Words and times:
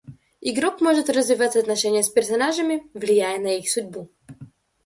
Игрок 0.41 0.81
может 0.81 1.11
развивать 1.11 1.55
отношения 1.55 2.01
с 2.01 2.09
персонажами, 2.09 2.89
влияя 2.95 3.37
на 3.39 3.53
их 3.55 3.69
судьбу. 3.69 4.09